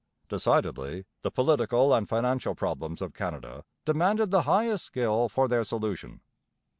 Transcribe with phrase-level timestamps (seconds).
[0.29, 6.21] Decidedly the political and financial problems of Canada demanded the highest skill for their solution.